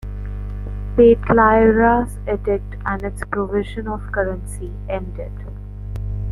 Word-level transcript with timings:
Petlyura's 0.95 2.17
edict 2.27 2.75
and 2.87 3.03
its 3.03 3.21
provision 3.29 3.87
of 3.87 4.01
currency 4.11 4.71
ended. 4.89 5.31